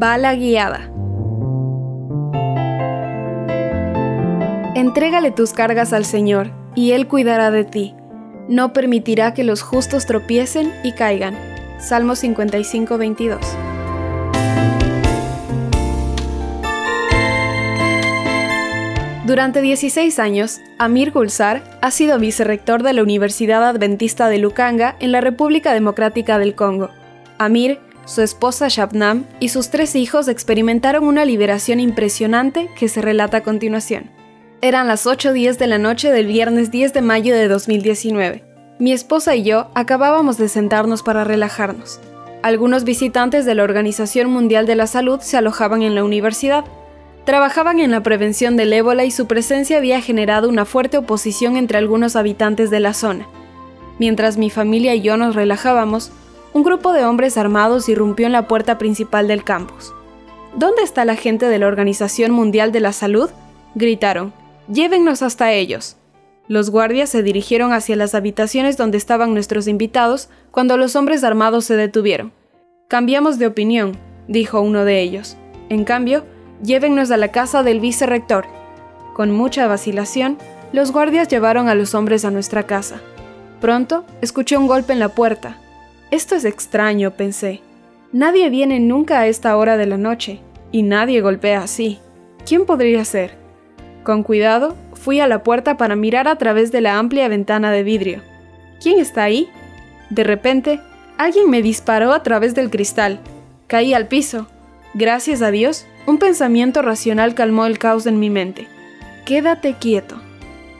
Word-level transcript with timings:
Bala 0.00 0.34
guiada. 0.34 0.90
Entrégale 4.74 5.30
tus 5.30 5.52
cargas 5.52 5.92
al 5.92 6.06
Señor, 6.06 6.52
y 6.74 6.92
Él 6.92 7.06
cuidará 7.06 7.50
de 7.50 7.66
ti. 7.66 7.94
No 8.48 8.72
permitirá 8.72 9.34
que 9.34 9.44
los 9.44 9.60
justos 9.60 10.06
tropiecen 10.06 10.72
y 10.84 10.92
caigan. 10.92 11.36
Salmo 11.78 12.16
55, 12.16 12.96
22. 12.96 13.40
Durante 19.26 19.60
16 19.60 20.18
años, 20.18 20.62
Amir 20.78 21.12
Gulsar 21.12 21.62
ha 21.82 21.90
sido 21.90 22.18
vicerrector 22.18 22.82
de 22.82 22.94
la 22.94 23.02
Universidad 23.02 23.68
Adventista 23.68 24.30
de 24.30 24.38
Lukanga 24.38 24.96
en 24.98 25.12
la 25.12 25.20
República 25.20 25.74
Democrática 25.74 26.38
del 26.38 26.54
Congo. 26.54 26.88
Amir, 27.36 27.80
su 28.10 28.22
esposa 28.22 28.66
Shabnam 28.68 29.24
y 29.38 29.50
sus 29.50 29.70
tres 29.70 29.94
hijos 29.94 30.26
experimentaron 30.26 31.04
una 31.04 31.24
liberación 31.24 31.78
impresionante 31.78 32.68
que 32.76 32.88
se 32.88 33.00
relata 33.00 33.36
a 33.36 33.42
continuación. 33.42 34.10
Eran 34.62 34.88
las 34.88 35.06
8.10 35.06 35.58
de 35.58 35.66
la 35.68 35.78
noche 35.78 36.10
del 36.10 36.26
viernes 36.26 36.72
10 36.72 36.92
de 36.92 37.02
mayo 37.02 37.32
de 37.32 37.46
2019. 37.46 38.42
Mi 38.80 38.92
esposa 38.92 39.36
y 39.36 39.44
yo 39.44 39.70
acabábamos 39.74 40.38
de 40.38 40.48
sentarnos 40.48 41.04
para 41.04 41.22
relajarnos. 41.22 42.00
Algunos 42.42 42.82
visitantes 42.82 43.44
de 43.44 43.54
la 43.54 43.62
Organización 43.62 44.28
Mundial 44.28 44.66
de 44.66 44.74
la 44.74 44.88
Salud 44.88 45.20
se 45.20 45.36
alojaban 45.36 45.82
en 45.82 45.94
la 45.94 46.02
universidad 46.02 46.64
Trabajaban 47.24 47.78
en 47.78 47.90
la 47.90 48.02
prevención 48.02 48.56
del 48.56 48.72
ébola 48.72 49.04
y 49.04 49.10
su 49.10 49.26
presencia 49.26 49.76
había 49.76 50.00
generado 50.00 50.48
una 50.48 50.64
fuerte 50.64 50.98
oposición 50.98 51.56
entre 51.56 51.78
algunos 51.78 52.16
habitantes 52.16 52.70
de 52.70 52.80
la 52.80 52.94
zona. 52.94 53.28
Mientras 53.98 54.38
mi 54.38 54.48
familia 54.48 54.94
y 54.94 55.02
yo 55.02 55.16
nos 55.18 55.36
relajábamos, 55.36 56.10
un 56.52 56.62
grupo 56.62 56.92
de 56.92 57.04
hombres 57.04 57.36
armados 57.36 57.88
irrumpió 57.88 58.26
en 58.26 58.32
la 58.32 58.48
puerta 58.48 58.78
principal 58.78 59.28
del 59.28 59.44
campus. 59.44 59.92
¿Dónde 60.56 60.82
está 60.82 61.04
la 61.04 61.14
gente 61.14 61.46
de 61.46 61.58
la 61.58 61.68
Organización 61.68 62.32
Mundial 62.32 62.72
de 62.72 62.80
la 62.80 62.92
Salud? 62.92 63.30
gritaron. 63.74 64.32
Llévennos 64.68 65.22
hasta 65.22 65.52
ellos. 65.52 65.96
Los 66.48 66.70
guardias 66.70 67.08
se 67.08 67.22
dirigieron 67.22 67.72
hacia 67.72 67.94
las 67.94 68.16
habitaciones 68.16 68.76
donde 68.76 68.98
estaban 68.98 69.32
nuestros 69.32 69.68
invitados 69.68 70.28
cuando 70.50 70.76
los 70.76 70.96
hombres 70.96 71.22
armados 71.22 71.64
se 71.64 71.76
detuvieron. 71.76 72.32
Cambiamos 72.88 73.38
de 73.38 73.46
opinión, 73.46 73.96
dijo 74.26 74.60
uno 74.60 74.84
de 74.84 75.00
ellos. 75.00 75.36
En 75.68 75.84
cambio, 75.84 76.24
llévennos 76.60 77.12
a 77.12 77.16
la 77.16 77.28
casa 77.28 77.62
del 77.62 77.78
vicerrector. 77.78 78.46
Con 79.14 79.30
mucha 79.30 79.68
vacilación, 79.68 80.38
los 80.72 80.90
guardias 80.90 81.28
llevaron 81.28 81.68
a 81.68 81.76
los 81.76 81.94
hombres 81.94 82.24
a 82.24 82.32
nuestra 82.32 82.64
casa. 82.64 83.00
Pronto 83.60 84.04
escuché 84.20 84.56
un 84.56 84.66
golpe 84.66 84.92
en 84.92 84.98
la 84.98 85.10
puerta. 85.10 85.58
Esto 86.10 86.34
es 86.34 86.44
extraño, 86.44 87.12
pensé. 87.12 87.60
Nadie 88.12 88.50
viene 88.50 88.80
nunca 88.80 89.20
a 89.20 89.28
esta 89.28 89.56
hora 89.56 89.76
de 89.76 89.86
la 89.86 89.96
noche, 89.96 90.40
y 90.72 90.82
nadie 90.82 91.20
golpea 91.20 91.62
así. 91.62 91.98
¿Quién 92.44 92.66
podría 92.66 93.04
ser? 93.04 93.36
Con 94.02 94.24
cuidado, 94.24 94.76
fui 94.94 95.20
a 95.20 95.28
la 95.28 95.44
puerta 95.44 95.76
para 95.76 95.94
mirar 95.94 96.26
a 96.26 96.36
través 96.36 96.72
de 96.72 96.80
la 96.80 96.98
amplia 96.98 97.28
ventana 97.28 97.70
de 97.70 97.84
vidrio. 97.84 98.22
¿Quién 98.82 98.98
está 98.98 99.22
ahí? 99.22 99.48
De 100.10 100.24
repente, 100.24 100.80
alguien 101.16 101.48
me 101.48 101.62
disparó 101.62 102.12
a 102.12 102.24
través 102.24 102.56
del 102.56 102.70
cristal. 102.70 103.20
Caí 103.68 103.94
al 103.94 104.08
piso. 104.08 104.48
Gracias 104.94 105.42
a 105.42 105.52
Dios, 105.52 105.86
un 106.06 106.18
pensamiento 106.18 106.82
racional 106.82 107.34
calmó 107.34 107.66
el 107.66 107.78
caos 107.78 108.06
en 108.06 108.18
mi 108.18 108.30
mente. 108.30 108.66
Quédate 109.26 109.74
quieto. 109.74 110.20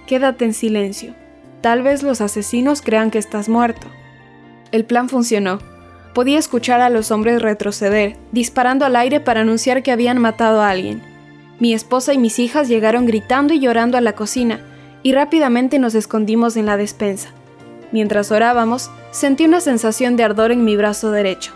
Quédate 0.09 0.45
en 0.45 0.55
silencio. 0.55 1.15
Tal 1.61 1.83
vez 1.83 2.03
los 2.03 2.21
asesinos 2.21 2.83
crean 2.83 3.13
que 3.13 3.19
estás 3.19 3.49
muerto. 3.49 3.87
El 4.73 4.85
plan 4.85 5.09
funcionó. 5.09 5.59
Podía 6.15 6.39
escuchar 6.39 6.81
a 6.81 6.91
los 6.91 7.11
hombres 7.11 7.43
retroceder, 7.43 8.17
disparando 8.33 8.85
al 8.85 8.97
aire 8.97 9.21
para 9.21 9.41
anunciar 9.41 9.83
que 9.83 9.93
habían 9.93 10.19
matado 10.19 10.61
a 10.61 10.71
alguien. 10.71 11.03
Mi 11.59 11.75
esposa 11.75 12.15
y 12.15 12.19
mis 12.19 12.39
hijas 12.39 12.69
llegaron 12.69 13.07
gritando 13.07 13.53
y 13.53 13.61
llorando 13.61 13.99
a 13.99 14.01
la 14.01 14.15
cocina, 14.15 14.61
y 15.03 15.13
rápidamente 15.13 15.79
nos 15.79 15.95
escondimos 15.95 16.57
en 16.57 16.67
la 16.67 16.77
despensa. 16.77 17.31
Mientras 17.93 18.31
orábamos, 18.31 18.91
sentí 19.11 19.45
una 19.45 19.61
sensación 19.61 20.17
de 20.17 20.25
ardor 20.25 20.53
en 20.53 20.65
mi 20.65 20.77
brazo 20.77 21.11
derecho. 21.11 21.53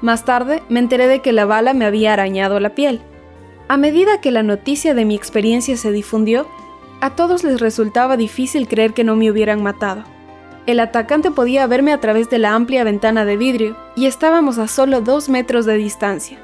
Más 0.00 0.24
tarde 0.24 0.62
me 0.68 0.80
enteré 0.80 1.06
de 1.06 1.20
que 1.20 1.32
la 1.32 1.44
bala 1.44 1.74
me 1.74 1.84
había 1.84 2.12
arañado 2.12 2.60
la 2.60 2.74
piel. 2.74 3.00
A 3.68 3.76
medida 3.76 4.20
que 4.20 4.30
la 4.30 4.42
noticia 4.42 4.94
de 4.94 5.04
mi 5.04 5.14
experiencia 5.14 5.76
se 5.76 5.92
difundió, 5.92 6.46
a 7.00 7.16
todos 7.16 7.42
les 7.42 7.60
resultaba 7.60 8.16
difícil 8.16 8.68
creer 8.68 8.94
que 8.94 9.04
no 9.04 9.16
me 9.16 9.30
hubieran 9.30 9.62
matado. 9.62 10.04
El 10.66 10.78
atacante 10.78 11.30
podía 11.30 11.66
verme 11.66 11.92
a 11.92 11.98
través 11.98 12.30
de 12.30 12.38
la 12.38 12.54
amplia 12.54 12.84
ventana 12.84 13.24
de 13.24 13.36
vidrio 13.36 13.76
y 13.96 14.06
estábamos 14.06 14.58
a 14.58 14.68
solo 14.68 15.00
dos 15.00 15.28
metros 15.28 15.66
de 15.66 15.76
distancia. 15.76 16.38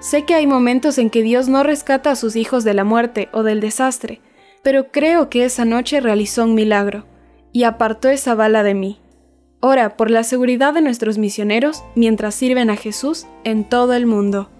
Sé 0.00 0.24
que 0.24 0.34
hay 0.34 0.46
momentos 0.46 0.98
en 0.98 1.08
que 1.08 1.22
Dios 1.22 1.48
no 1.48 1.62
rescata 1.62 2.10
a 2.10 2.16
sus 2.16 2.34
hijos 2.36 2.64
de 2.64 2.74
la 2.74 2.84
muerte 2.84 3.28
o 3.32 3.42
del 3.42 3.60
desastre, 3.60 4.20
pero 4.62 4.90
creo 4.90 5.30
que 5.30 5.44
esa 5.44 5.64
noche 5.64 6.00
realizó 6.00 6.44
un 6.44 6.54
milagro 6.54 7.06
y 7.52 7.62
apartó 7.62 8.08
esa 8.08 8.34
bala 8.34 8.64
de 8.64 8.74
mí. 8.74 9.00
Ora 9.60 9.96
por 9.96 10.10
la 10.10 10.24
seguridad 10.24 10.74
de 10.74 10.82
nuestros 10.82 11.16
misioneros 11.16 11.84
mientras 11.94 12.34
sirven 12.34 12.70
a 12.70 12.76
Jesús 12.76 13.26
en 13.44 13.64
todo 13.64 13.94
el 13.94 14.04
mundo. 14.04 14.50